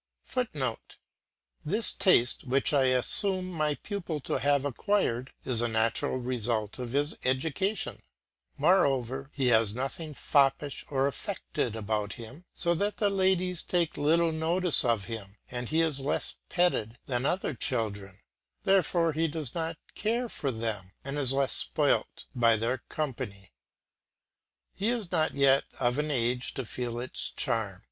[0.23, 0.97] [Footnote:
[1.63, 6.93] This taste, which I assume my pupil to have acquired, is a natural result of
[6.93, 7.99] his education.
[8.57, 14.31] Moreover, he has nothing foppish or affected about him, so that the ladies take little
[14.31, 18.21] notice of him and he is less petted than other children;
[18.63, 23.51] therefore he does not care for them, and is less spoilt by their company;
[24.73, 27.79] he is not yet of an age to feel its charm.